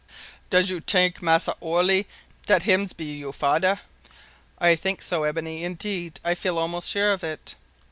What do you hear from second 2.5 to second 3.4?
hims be you